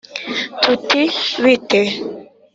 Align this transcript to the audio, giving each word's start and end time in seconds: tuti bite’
tuti 0.61 1.01
bite’ 1.43 1.81